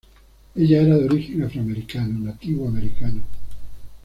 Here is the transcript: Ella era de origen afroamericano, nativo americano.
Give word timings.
Ella 0.55 0.81
era 0.81 0.97
de 0.97 1.05
origen 1.05 1.43
afroamericano, 1.43 2.25
nativo 2.25 2.67
americano. 2.67 3.21